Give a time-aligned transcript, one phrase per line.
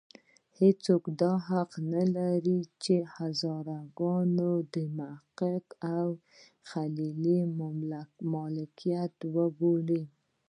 [0.59, 4.27] هېڅوک دا حق نه لري چې هزاره ګان
[4.73, 5.65] د محقق
[5.97, 6.07] او
[6.69, 7.39] خلیلي
[8.33, 10.03] ملکیت وبولي.